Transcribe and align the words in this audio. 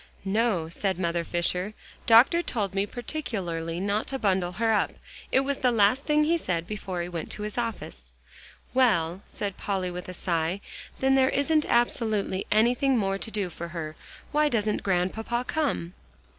"No," 0.25 0.67
said 0.67 0.97
Mother 0.97 1.23
Fisher. 1.23 1.75
"Doctor 2.07 2.41
told 2.41 2.73
me 2.73 2.87
particularly 2.87 3.79
not 3.79 4.07
to 4.07 4.17
bundle 4.17 4.53
her 4.53 4.73
up. 4.73 4.93
It 5.31 5.41
was 5.41 5.59
the 5.59 5.69
last 5.71 6.05
thing 6.05 6.23
he 6.23 6.39
said 6.39 6.65
before 6.65 7.03
he 7.03 7.07
went 7.07 7.29
to 7.33 7.43
his 7.43 7.55
office." 7.55 8.11
"Well," 8.73 9.21
said 9.27 9.57
Polly 9.57 9.91
with 9.91 10.09
a 10.09 10.15
sigh, 10.15 10.59
"then 10.97 11.13
there 11.13 11.29
isn't 11.29 11.65
absolutely 11.67 12.47
anything 12.51 12.97
more 12.97 13.19
to 13.19 13.29
do 13.29 13.51
for 13.51 13.67
her. 13.67 13.95
Why 14.31 14.49
doesn't 14.49 14.81
Grandpapa 14.81 15.45
come?" 15.47 15.93